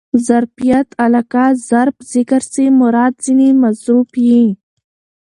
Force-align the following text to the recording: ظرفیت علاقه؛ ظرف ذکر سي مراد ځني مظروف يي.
ظرفیت 0.27 0.87
علاقه؛ 1.05 1.45
ظرف 1.69 1.95
ذکر 2.13 2.41
سي 2.53 2.65
مراد 2.79 3.13
ځني 3.25 3.49
مظروف 3.63 4.09
يي. 4.27 4.45